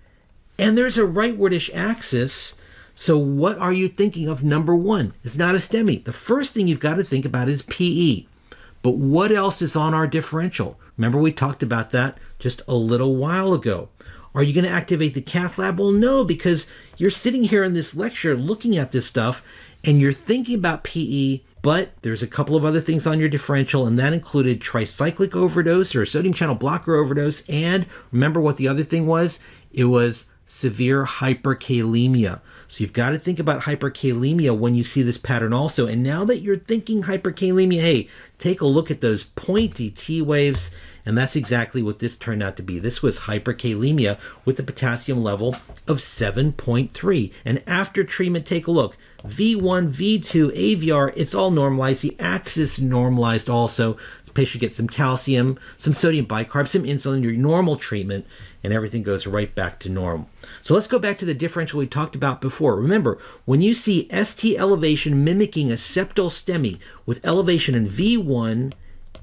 and 0.58 0.78
there's 0.78 0.98
a 0.98 1.02
rightwardish 1.02 1.74
axis. 1.74 2.54
So 2.94 3.18
what 3.18 3.58
are 3.58 3.72
you 3.72 3.88
thinking 3.88 4.28
of 4.28 4.44
number 4.44 4.74
one? 4.74 5.12
It's 5.24 5.36
not 5.36 5.54
a 5.54 5.58
STEMI. 5.58 6.04
The 6.04 6.12
first 6.12 6.54
thing 6.54 6.68
you've 6.68 6.80
got 6.80 6.94
to 6.94 7.04
think 7.04 7.24
about 7.24 7.48
is 7.48 7.62
PE. 7.62 8.26
But 8.82 8.96
what 8.96 9.32
else 9.32 9.60
is 9.60 9.74
on 9.74 9.94
our 9.94 10.06
differential? 10.06 10.78
Remember 10.96 11.18
we 11.18 11.32
talked 11.32 11.62
about 11.62 11.90
that 11.90 12.18
just 12.38 12.62
a 12.68 12.74
little 12.74 13.16
while 13.16 13.52
ago. 13.52 13.88
Are 14.34 14.42
you 14.42 14.52
going 14.52 14.64
to 14.64 14.70
activate 14.70 15.14
the 15.14 15.20
cath 15.20 15.58
lab? 15.58 15.80
Well, 15.80 15.90
no, 15.90 16.22
because 16.22 16.66
you're 16.96 17.10
sitting 17.10 17.44
here 17.44 17.64
in 17.64 17.72
this 17.72 17.96
lecture 17.96 18.36
looking 18.36 18.76
at 18.76 18.92
this 18.92 19.06
stuff 19.06 19.44
and 19.84 20.00
you're 20.00 20.12
thinking 20.12 20.56
about 20.56 20.84
PE 20.84 21.40
but 21.62 21.90
there's 22.02 22.22
a 22.22 22.26
couple 22.26 22.56
of 22.56 22.64
other 22.64 22.80
things 22.80 23.06
on 23.06 23.18
your 23.18 23.28
differential, 23.28 23.86
and 23.86 23.98
that 23.98 24.12
included 24.12 24.60
tricyclic 24.60 25.34
overdose 25.34 25.94
or 25.94 26.06
sodium 26.06 26.34
channel 26.34 26.54
blocker 26.54 26.96
overdose. 26.96 27.42
And 27.48 27.86
remember 28.12 28.40
what 28.40 28.56
the 28.56 28.68
other 28.68 28.84
thing 28.84 29.06
was? 29.06 29.40
It 29.72 29.84
was 29.84 30.26
severe 30.46 31.04
hyperkalemia. 31.04 32.40
So 32.68 32.82
you've 32.82 32.92
got 32.92 33.10
to 33.10 33.18
think 33.18 33.38
about 33.38 33.62
hyperkalemia 33.62 34.56
when 34.56 34.74
you 34.74 34.82
see 34.82 35.02
this 35.02 35.18
pattern 35.18 35.52
also. 35.52 35.86
And 35.86 36.02
now 36.02 36.24
that 36.24 36.40
you're 36.40 36.56
thinking 36.56 37.02
hyperkalemia, 37.02 37.80
hey, 37.80 38.08
take 38.38 38.60
a 38.60 38.66
look 38.66 38.90
at 38.90 39.00
those 39.00 39.24
pointy 39.24 39.90
T 39.90 40.22
waves. 40.22 40.70
And 41.08 41.16
that's 41.16 41.36
exactly 41.36 41.82
what 41.82 42.00
this 42.00 42.18
turned 42.18 42.42
out 42.42 42.58
to 42.58 42.62
be. 42.62 42.78
This 42.78 43.00
was 43.00 43.20
hyperkalemia 43.20 44.18
with 44.44 44.60
a 44.60 44.62
potassium 44.62 45.22
level 45.24 45.56
of 45.86 46.00
7.3. 46.00 47.32
And 47.46 47.62
after 47.66 48.04
treatment, 48.04 48.44
take 48.44 48.66
a 48.66 48.70
look. 48.70 48.98
V1, 49.24 49.88
V2, 49.88 50.52
AVR, 50.54 51.14
it's 51.16 51.34
all 51.34 51.50
normalized. 51.50 52.02
The 52.02 52.14
axis 52.20 52.78
normalized 52.78 53.48
also. 53.48 53.96
The 54.26 54.32
patient 54.32 54.60
gets 54.60 54.74
some 54.74 54.86
calcium, 54.86 55.58
some 55.78 55.94
sodium 55.94 56.26
bicarb, 56.26 56.68
some 56.68 56.82
insulin, 56.82 57.22
your 57.22 57.32
normal 57.32 57.76
treatment, 57.76 58.26
and 58.62 58.74
everything 58.74 59.02
goes 59.02 59.26
right 59.26 59.54
back 59.54 59.78
to 59.80 59.88
normal. 59.88 60.28
So 60.62 60.74
let's 60.74 60.86
go 60.86 60.98
back 60.98 61.16
to 61.18 61.24
the 61.24 61.32
differential 61.32 61.78
we 61.78 61.86
talked 61.86 62.16
about 62.16 62.42
before. 62.42 62.76
Remember, 62.76 63.18
when 63.46 63.62
you 63.62 63.72
see 63.72 64.10
ST 64.12 64.58
elevation 64.58 65.24
mimicking 65.24 65.70
a 65.70 65.76
septal 65.76 66.28
STEMI 66.28 66.78
with 67.06 67.24
elevation 67.24 67.74
in 67.74 67.86
V1, 67.86 68.74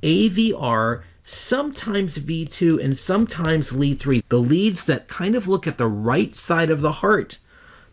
AVR, 0.01 1.03
sometimes 1.25 2.19
V2, 2.19 2.81
and 2.81 2.97
sometimes 2.97 3.73
lead 3.73 3.99
3, 3.99 4.23
the 4.29 4.39
leads 4.39 4.85
that 4.85 5.09
kind 5.09 5.35
of 5.35 5.47
look 5.47 5.67
at 5.67 5.77
the 5.77 5.87
right 5.87 6.33
side 6.33 6.69
of 6.69 6.81
the 6.81 6.93
heart, 6.93 7.39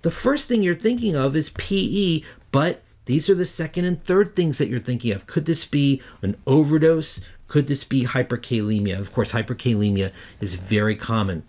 the 0.02 0.10
first 0.10 0.48
thing 0.48 0.62
you're 0.62 0.74
thinking 0.74 1.16
of 1.16 1.34
is 1.34 1.50
PE, 1.50 2.22
but 2.52 2.82
these 3.06 3.28
are 3.30 3.34
the 3.34 3.46
second 3.46 3.86
and 3.86 4.04
third 4.04 4.36
things 4.36 4.58
that 4.58 4.68
you're 4.68 4.78
thinking 4.78 5.12
of. 5.12 5.26
Could 5.26 5.46
this 5.46 5.64
be 5.64 6.02
an 6.20 6.36
overdose? 6.46 7.20
Could 7.48 7.66
this 7.66 7.84
be 7.84 8.04
hyperkalemia? 8.04 9.00
Of 9.00 9.12
course, 9.12 9.32
hyperkalemia 9.32 10.12
is 10.40 10.54
very 10.54 10.94
common. 10.94 11.44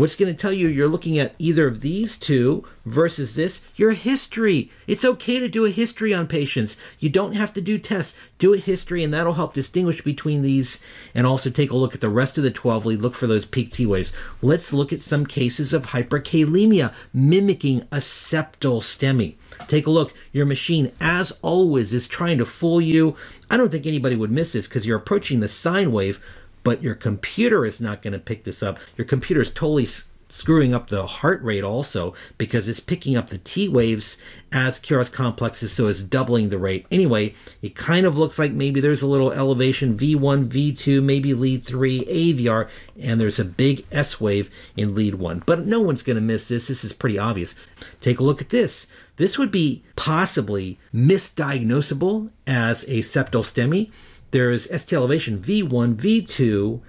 What's 0.00 0.16
going 0.16 0.34
to 0.34 0.40
tell 0.40 0.50
you 0.50 0.66
you're 0.66 0.88
looking 0.88 1.18
at 1.18 1.34
either 1.38 1.68
of 1.68 1.82
these 1.82 2.16
two 2.16 2.64
versus 2.86 3.34
this? 3.34 3.66
Your 3.76 3.90
history. 3.90 4.72
It's 4.86 5.04
okay 5.04 5.38
to 5.38 5.46
do 5.46 5.66
a 5.66 5.70
history 5.70 6.14
on 6.14 6.26
patients. 6.26 6.78
You 6.98 7.10
don't 7.10 7.34
have 7.34 7.52
to 7.52 7.60
do 7.60 7.76
tests. 7.78 8.14
Do 8.38 8.54
a 8.54 8.56
history, 8.56 9.04
and 9.04 9.12
that'll 9.12 9.34
help 9.34 9.52
distinguish 9.52 10.00
between 10.00 10.40
these 10.40 10.80
and 11.14 11.26
also 11.26 11.50
take 11.50 11.70
a 11.70 11.76
look 11.76 11.94
at 11.94 12.00
the 12.00 12.08
rest 12.08 12.38
of 12.38 12.44
the 12.44 12.50
12 12.50 12.86
lead. 12.86 13.02
Look 13.02 13.12
for 13.12 13.26
those 13.26 13.44
peak 13.44 13.72
T 13.72 13.84
waves. 13.84 14.10
Let's 14.40 14.72
look 14.72 14.90
at 14.90 15.02
some 15.02 15.26
cases 15.26 15.74
of 15.74 15.88
hyperkalemia 15.88 16.94
mimicking 17.12 17.82
a 17.92 17.98
septal 17.98 18.80
STEMI. 18.80 19.34
Take 19.68 19.86
a 19.86 19.90
look. 19.90 20.14
Your 20.32 20.46
machine, 20.46 20.92
as 20.98 21.38
always, 21.42 21.92
is 21.92 22.08
trying 22.08 22.38
to 22.38 22.46
fool 22.46 22.80
you. 22.80 23.16
I 23.50 23.58
don't 23.58 23.70
think 23.70 23.84
anybody 23.84 24.16
would 24.16 24.30
miss 24.30 24.54
this 24.54 24.66
because 24.66 24.86
you're 24.86 24.96
approaching 24.96 25.40
the 25.40 25.48
sine 25.48 25.92
wave 25.92 26.24
but 26.62 26.82
your 26.82 26.94
computer 26.94 27.64
is 27.64 27.80
not 27.80 28.02
going 28.02 28.12
to 28.12 28.18
pick 28.18 28.44
this 28.44 28.62
up. 28.62 28.78
Your 28.96 29.06
computer 29.06 29.40
is 29.40 29.50
totally 29.50 29.86
screwing 30.32 30.72
up 30.72 30.88
the 30.88 31.06
heart 31.06 31.42
rate 31.42 31.64
also 31.64 32.14
because 32.38 32.68
it's 32.68 32.80
picking 32.80 33.16
up 33.16 33.28
the 33.28 33.38
T 33.38 33.68
waves 33.68 34.16
as 34.52 34.80
QRS 34.80 35.12
complexes, 35.12 35.72
so 35.72 35.88
it's 35.88 36.02
doubling 36.02 36.48
the 36.48 36.58
rate. 36.58 36.86
Anyway, 36.90 37.34
it 37.62 37.74
kind 37.74 38.06
of 38.06 38.16
looks 38.16 38.38
like 38.38 38.52
maybe 38.52 38.80
there's 38.80 39.02
a 39.02 39.06
little 39.06 39.32
elevation 39.32 39.96
V1, 39.96 40.48
V2, 40.48 41.02
maybe 41.02 41.34
lead 41.34 41.64
3, 41.64 42.04
AVR, 42.04 42.68
and 43.00 43.20
there's 43.20 43.38
a 43.38 43.44
big 43.44 43.84
S 43.90 44.20
wave 44.20 44.50
in 44.76 44.94
lead 44.94 45.16
1. 45.16 45.42
But 45.46 45.66
no 45.66 45.80
one's 45.80 46.02
going 46.02 46.16
to 46.16 46.22
miss 46.22 46.48
this. 46.48 46.68
This 46.68 46.84
is 46.84 46.92
pretty 46.92 47.18
obvious. 47.18 47.56
Take 48.00 48.20
a 48.20 48.24
look 48.24 48.40
at 48.40 48.50
this. 48.50 48.86
This 49.16 49.36
would 49.36 49.50
be 49.50 49.82
possibly 49.96 50.78
misdiagnosable 50.94 52.30
as 52.46 52.84
a 52.84 53.00
septal 53.00 53.42
STEMI 53.44 53.90
there's 54.30 54.64
ST 54.64 54.92
elevation 54.92 55.38
V1, 55.38 55.94
V2, 55.94 56.80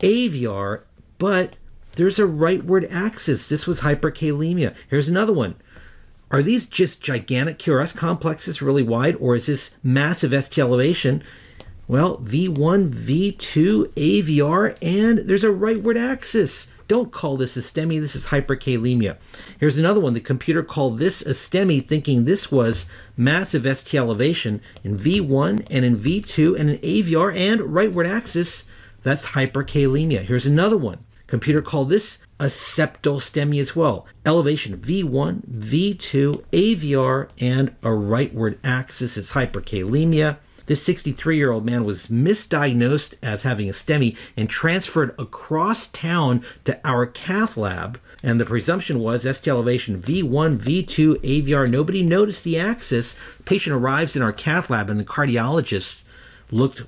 AVR, 0.00 0.82
but 1.18 1.56
there's 1.96 2.18
a 2.18 2.22
rightward 2.22 2.90
axis. 2.92 3.48
This 3.48 3.66
was 3.66 3.80
hyperkalemia. 3.80 4.74
Here's 4.88 5.08
another 5.08 5.32
one. 5.32 5.56
Are 6.30 6.42
these 6.42 6.66
just 6.66 7.00
gigantic 7.00 7.58
QRS 7.58 7.96
complexes 7.96 8.60
really 8.60 8.82
wide, 8.82 9.16
or 9.16 9.36
is 9.36 9.46
this 9.46 9.76
massive 9.82 10.32
ST 10.32 10.58
elevation? 10.58 11.22
Well, 11.88 12.18
V1, 12.18 12.90
V2, 12.90 13.86
AVR, 13.94 14.76
and 14.82 15.18
there's 15.20 15.44
a 15.44 15.48
rightward 15.48 15.96
axis. 15.96 16.66
Don't 16.88 17.10
call 17.10 17.36
this 17.36 17.56
a 17.56 17.60
STEMI, 17.60 18.00
this 18.00 18.14
is 18.14 18.26
hyperkalemia. 18.26 19.16
Here's 19.58 19.78
another 19.78 20.00
one. 20.00 20.14
The 20.14 20.20
computer 20.20 20.62
called 20.62 20.98
this 20.98 21.20
a 21.22 21.30
STEMI, 21.30 21.86
thinking 21.86 22.24
this 22.24 22.52
was 22.52 22.86
massive 23.16 23.64
ST 23.76 23.94
elevation 23.94 24.60
in 24.84 24.96
V1 24.96 25.66
and 25.68 25.84
in 25.84 25.96
V2 25.96 26.58
and 26.58 26.70
in 26.70 26.78
AVR 26.78 27.36
and 27.36 27.60
rightward 27.60 28.08
axis. 28.08 28.64
That's 29.02 29.28
hyperkalemia. 29.28 30.20
Here's 30.20 30.46
another 30.46 30.76
one. 30.76 30.98
Computer 31.26 31.60
called 31.60 31.88
this 31.88 32.24
a 32.38 32.44
septal 32.44 33.20
STEMI 33.20 33.60
as 33.60 33.74
well. 33.74 34.06
Elevation 34.24 34.76
V1, 34.76 35.42
V2, 35.48 36.44
AVR, 36.52 37.28
and 37.40 37.70
a 37.82 37.88
rightward 37.88 38.58
axis 38.62 39.16
is 39.16 39.32
hyperkalemia. 39.32 40.36
This 40.66 40.82
63 40.82 41.36
year 41.36 41.52
old 41.52 41.64
man 41.64 41.84
was 41.84 42.08
misdiagnosed 42.08 43.14
as 43.22 43.42
having 43.42 43.68
a 43.68 43.72
STEMI 43.72 44.16
and 44.36 44.50
transferred 44.50 45.14
across 45.18 45.86
town 45.88 46.44
to 46.64 46.78
our 46.84 47.06
cath 47.06 47.56
lab. 47.56 48.00
And 48.22 48.40
the 48.40 48.44
presumption 48.44 48.98
was 48.98 49.22
ST 49.22 49.46
elevation 49.46 50.00
V1, 50.00 50.58
V2, 50.58 51.16
AVR. 51.18 51.70
Nobody 51.70 52.02
noticed 52.02 52.44
the 52.44 52.58
axis. 52.58 53.14
Patient 53.44 53.76
arrives 53.76 54.16
in 54.16 54.22
our 54.22 54.32
cath 54.32 54.68
lab, 54.68 54.90
and 54.90 54.98
the 54.98 55.04
cardiologist 55.04 56.02
looked 56.50 56.82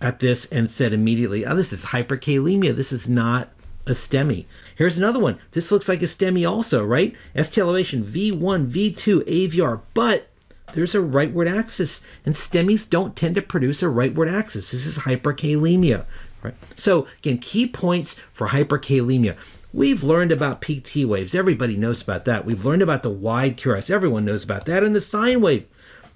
at 0.00 0.20
this 0.20 0.50
and 0.50 0.68
said 0.68 0.92
immediately, 0.92 1.44
Oh, 1.46 1.54
this 1.54 1.72
is 1.72 1.86
hyperkalemia. 1.86 2.74
This 2.74 2.92
is 2.92 3.08
not 3.08 3.50
a 3.86 3.92
STEMI. 3.92 4.46
Here's 4.76 4.96
another 4.96 5.18
one. 5.18 5.38
This 5.52 5.70
looks 5.70 5.88
like 5.88 6.02
a 6.02 6.06
STEMI 6.06 6.48
also, 6.48 6.84
right? 6.84 7.14
ST 7.40 7.58
elevation 7.58 8.04
V1, 8.04 8.68
V2, 8.68 9.22
AVR, 9.24 9.80
but 9.94 10.28
there's 10.72 10.94
a 10.94 10.98
rightward 10.98 11.50
axis, 11.50 12.00
and 12.24 12.34
STEMIs 12.34 12.88
don't 12.88 13.16
tend 13.16 13.34
to 13.36 13.42
produce 13.42 13.82
a 13.82 13.86
rightward 13.86 14.32
axis. 14.32 14.70
This 14.70 14.86
is 14.86 14.98
hyperkalemia. 14.98 16.04
Right? 16.42 16.54
So 16.76 17.06
again, 17.18 17.38
key 17.38 17.66
points 17.66 18.16
for 18.32 18.48
hyperkalemia. 18.48 19.36
We've 19.72 20.02
learned 20.02 20.32
about 20.32 20.60
peak 20.60 20.84
T 20.84 21.04
waves. 21.04 21.34
Everybody 21.34 21.76
knows 21.76 22.02
about 22.02 22.24
that. 22.26 22.44
We've 22.44 22.64
learned 22.64 22.82
about 22.82 23.02
the 23.02 23.10
wide 23.10 23.56
QRS. 23.56 23.90
Everyone 23.90 24.24
knows 24.24 24.44
about 24.44 24.66
that. 24.66 24.82
And 24.82 24.94
the 24.94 25.00
sine 25.00 25.40
wave. 25.40 25.66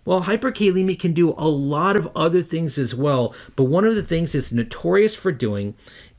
Well, 0.05 0.23
hyperkalemia 0.23 0.99
can 1.01 1.15
do 1.15 1.31
a 1.37 1.49
lot 1.49 1.97
of 1.97 2.09
other 2.15 2.41
things 2.41 2.79
as 2.79 2.95
well, 2.95 3.35
but 3.57 3.65
one 3.65 3.85
of 3.85 3.97
the 3.97 4.05
things 4.05 4.37
it's 4.37 4.53
notorious 4.53 5.17
for 5.17 5.33
doing 5.33 5.75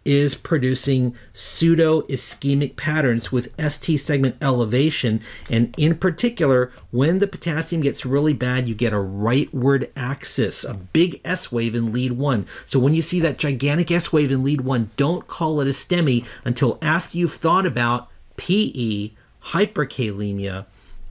is 0.08 0.36
producing 0.36 1.14
pseudo 1.34 2.02
ischemic 2.04 2.78
patterns 2.78 3.30
with 3.30 3.54
ST 3.60 4.00
segment 4.00 4.38
elevation. 4.42 5.20
And 5.52 5.76
in 5.78 5.98
particular, 5.98 6.72
when 6.92 7.20
the 7.20 7.28
potassium 7.28 7.82
gets 7.82 8.06
really 8.06 8.34
bad, 8.34 8.70
you 8.70 8.74
get 8.74 8.94
a 8.94 8.96
rightward 8.96 9.90
axis, 9.98 10.64
a 10.64 10.76
big 10.76 11.20
S 11.26 11.52
wave 11.52 11.76
in 11.76 11.92
lead 11.92 12.14
one. 12.14 12.48
So 12.66 12.80
when 12.80 12.94
you 12.94 13.02
see 13.02 13.20
that 13.20 13.38
gigantic 13.38 13.92
S 13.92 14.14
wave 14.14 14.32
in 14.32 14.44
lead 14.44 14.62
one, 14.62 14.92
don't 14.96 15.28
call 15.28 15.60
it 15.60 15.68
a 15.68 15.72
STEMI 15.72 16.26
until 16.46 16.80
after 16.82 17.18
you've 17.18 17.34
thought 17.34 17.66
about 17.66 18.08
PE, 18.38 19.12
hyperkalemia, 19.44 20.66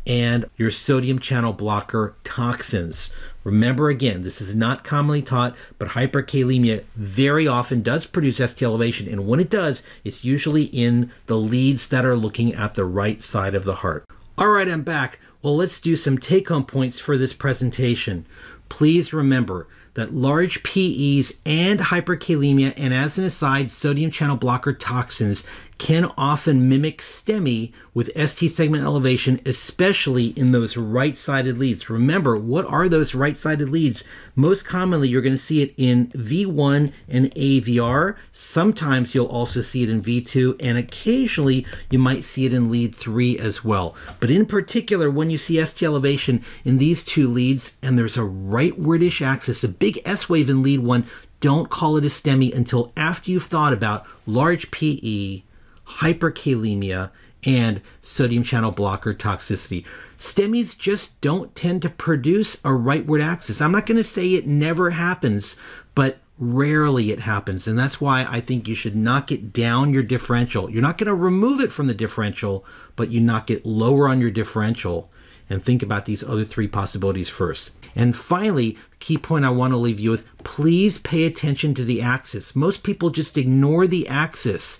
and 0.06 0.44
your 0.56 0.70
sodium 0.70 1.18
channel 1.18 1.52
blocker 1.52 2.14
toxins. 2.24 3.12
Remember 3.44 3.88
again, 3.88 4.22
this 4.22 4.40
is 4.40 4.54
not 4.54 4.84
commonly 4.84 5.22
taught, 5.22 5.56
but 5.78 5.90
hyperkalemia 5.90 6.84
very 6.94 7.46
often 7.46 7.82
does 7.82 8.06
produce 8.06 8.36
ST 8.36 8.62
elevation, 8.62 9.08
and 9.08 9.26
when 9.26 9.40
it 9.40 9.50
does, 9.50 9.82
it's 10.04 10.24
usually 10.24 10.64
in 10.64 11.12
the 11.26 11.36
leads 11.36 11.88
that 11.88 12.04
are 12.04 12.16
looking 12.16 12.54
at 12.54 12.74
the 12.74 12.84
right 12.84 13.22
side 13.22 13.54
of 13.54 13.64
the 13.64 13.76
heart. 13.76 14.04
All 14.38 14.48
right, 14.48 14.68
I'm 14.68 14.82
back. 14.82 15.18
Well, 15.42 15.56
let's 15.56 15.80
do 15.80 15.96
some 15.96 16.18
take 16.18 16.48
home 16.48 16.64
points 16.64 16.98
for 16.98 17.16
this 17.16 17.32
presentation. 17.32 18.26
Please 18.68 19.12
remember 19.12 19.68
that 19.94 20.12
large 20.12 20.62
PEs 20.62 21.40
and 21.46 21.80
hyperkalemia, 21.80 22.74
and 22.76 22.92
as 22.92 23.16
an 23.16 23.24
aside, 23.24 23.70
sodium 23.70 24.10
channel 24.10 24.36
blocker 24.36 24.74
toxins 24.74 25.44
can 25.78 26.10
often 26.16 26.68
mimic 26.68 26.98
STEMI 26.98 27.72
with 27.92 28.10
ST 28.16 28.50
segment 28.50 28.82
elevation, 28.82 29.40
especially 29.44 30.28
in 30.28 30.52
those 30.52 30.76
right 30.76 31.16
sided 31.16 31.58
leads. 31.58 31.90
Remember, 31.90 32.36
what 32.36 32.64
are 32.66 32.88
those 32.88 33.14
right 33.14 33.36
sided 33.36 33.68
leads? 33.68 34.04
Most 34.34 34.66
commonly, 34.66 35.08
you're 35.08 35.22
going 35.22 35.34
to 35.34 35.38
see 35.38 35.62
it 35.62 35.74
in 35.76 36.08
V1 36.08 36.92
and 37.08 37.34
AVR. 37.34 38.16
Sometimes 38.32 39.14
you'll 39.14 39.26
also 39.26 39.60
see 39.60 39.82
it 39.82 39.90
in 39.90 40.02
V2, 40.02 40.56
and 40.60 40.78
occasionally 40.78 41.66
you 41.90 41.98
might 41.98 42.24
see 42.24 42.46
it 42.46 42.52
in 42.52 42.70
lead 42.70 42.94
3 42.94 43.38
as 43.38 43.64
well. 43.64 43.94
But 44.18 44.30
in 44.30 44.46
particular, 44.46 45.10
when 45.10 45.30
you 45.30 45.38
see 45.38 45.62
ST 45.62 45.86
elevation 45.86 46.42
in 46.64 46.78
these 46.78 47.04
two 47.04 47.28
leads, 47.28 47.76
and 47.82 47.98
there's 47.98 48.16
a 48.16 48.20
rightwardish 48.20 49.24
axis, 49.24 49.62
a 49.62 49.68
big 49.68 50.00
S 50.04 50.28
wave 50.28 50.48
in 50.48 50.62
lead 50.62 50.80
1, 50.80 51.06
don't 51.40 51.68
call 51.68 51.96
it 51.98 52.04
a 52.04 52.08
STEMI 52.08 52.54
until 52.54 52.92
after 52.96 53.30
you've 53.30 53.44
thought 53.44 53.72
about 53.72 54.06
large 54.26 54.70
PE 54.70 55.42
hyperkalemia, 55.86 57.10
and 57.44 57.80
sodium 58.02 58.42
channel 58.42 58.72
blocker 58.72 59.14
toxicity. 59.14 59.84
STEMIs 60.18 60.76
just 60.76 61.20
don't 61.20 61.54
tend 61.54 61.82
to 61.82 61.90
produce 61.90 62.56
a 62.56 62.70
rightward 62.70 63.22
axis. 63.22 63.60
I'm 63.60 63.72
not 63.72 63.86
going 63.86 63.98
to 63.98 64.04
say 64.04 64.34
it 64.34 64.46
never 64.46 64.90
happens, 64.90 65.56
but 65.94 66.18
Rarely 66.38 67.12
it 67.12 67.20
happens. 67.20 67.66
And 67.66 67.78
that's 67.78 67.98
why 67.98 68.26
I 68.28 68.40
think 68.40 68.68
you 68.68 68.74
should 68.74 68.94
knock 68.94 69.32
it 69.32 69.54
down 69.54 69.94
your 69.94 70.02
differential. 70.02 70.70
You're 70.70 70.82
not 70.82 70.98
going 70.98 71.06
to 71.06 71.14
remove 71.14 71.60
it 71.60 71.72
from 71.72 71.86
the 71.86 71.94
differential, 71.94 72.64
but 72.94 73.08
you 73.08 73.20
knock 73.20 73.50
it 73.50 73.64
lower 73.64 74.06
on 74.06 74.20
your 74.20 74.30
differential 74.30 75.10
and 75.48 75.62
think 75.62 75.82
about 75.82 76.04
these 76.04 76.22
other 76.22 76.44
three 76.44 76.68
possibilities 76.68 77.30
first. 77.30 77.70
And 77.94 78.14
finally, 78.14 78.76
key 78.98 79.16
point 79.16 79.46
I 79.46 79.50
want 79.50 79.72
to 79.72 79.78
leave 79.78 79.98
you 79.98 80.10
with 80.10 80.26
please 80.44 80.98
pay 80.98 81.24
attention 81.24 81.72
to 81.74 81.84
the 81.84 82.02
axis. 82.02 82.54
Most 82.54 82.82
people 82.82 83.08
just 83.08 83.38
ignore 83.38 83.86
the 83.86 84.06
axis, 84.06 84.78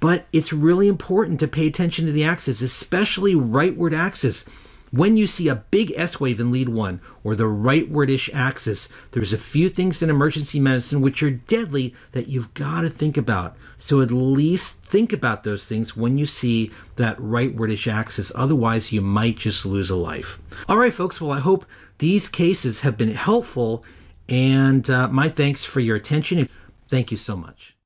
but 0.00 0.26
it's 0.32 0.52
really 0.52 0.88
important 0.88 1.40
to 1.40 1.48
pay 1.48 1.66
attention 1.66 2.06
to 2.06 2.12
the 2.12 2.24
axis, 2.24 2.62
especially 2.62 3.34
rightward 3.34 3.96
axis. 3.96 4.44
When 4.90 5.18
you 5.18 5.26
see 5.26 5.48
a 5.48 5.56
big 5.70 5.92
S 5.96 6.18
wave 6.18 6.40
in 6.40 6.50
lead 6.50 6.70
one 6.70 7.00
or 7.22 7.34
the 7.34 7.44
rightwardish 7.44 8.30
axis, 8.32 8.88
there's 9.10 9.34
a 9.34 9.38
few 9.38 9.68
things 9.68 10.02
in 10.02 10.08
emergency 10.08 10.58
medicine 10.58 11.02
which 11.02 11.22
are 11.22 11.30
deadly 11.30 11.94
that 12.12 12.28
you've 12.28 12.54
got 12.54 12.82
to 12.82 12.88
think 12.88 13.16
about. 13.18 13.56
So 13.76 14.00
at 14.00 14.10
least 14.10 14.82
think 14.82 15.12
about 15.12 15.42
those 15.42 15.68
things 15.68 15.94
when 15.96 16.16
you 16.16 16.24
see 16.24 16.70
that 16.96 17.18
rightwardish 17.18 17.92
axis. 17.92 18.32
Otherwise, 18.34 18.92
you 18.92 19.02
might 19.02 19.36
just 19.36 19.66
lose 19.66 19.90
a 19.90 19.96
life. 19.96 20.40
All 20.68 20.78
right, 20.78 20.94
folks. 20.94 21.20
Well, 21.20 21.32
I 21.32 21.40
hope 21.40 21.66
these 21.98 22.28
cases 22.28 22.80
have 22.80 22.96
been 22.96 23.12
helpful, 23.12 23.84
and 24.28 24.88
uh, 24.88 25.08
my 25.08 25.28
thanks 25.28 25.64
for 25.64 25.80
your 25.80 25.96
attention. 25.96 26.48
Thank 26.88 27.10
you 27.10 27.16
so 27.18 27.36
much. 27.36 27.77